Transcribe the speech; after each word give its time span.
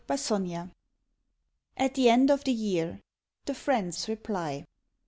"]AT 0.09 0.19
THE 1.93 2.09
END 2.09 2.31
OF 2.31 2.43
THE 2.43 2.51
YEAR. 2.51 3.01
THE 3.45 3.53
FRIEND'S 3.53 4.09
REPLY. 4.09 4.65